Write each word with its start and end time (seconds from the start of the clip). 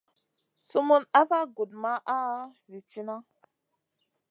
Sumun 0.69 1.03
asa 1.19 1.37
gudmaha 1.55 2.19
zi 2.71 2.79
tiyna. 2.89 3.15